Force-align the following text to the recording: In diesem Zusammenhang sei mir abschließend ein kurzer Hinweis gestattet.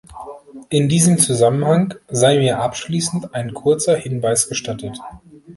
In 0.69 0.89
diesem 0.89 1.19
Zusammenhang 1.19 1.93
sei 2.09 2.39
mir 2.39 2.59
abschließend 2.59 3.35
ein 3.35 3.53
kurzer 3.53 3.95
Hinweis 3.95 4.49
gestattet. 4.49 4.97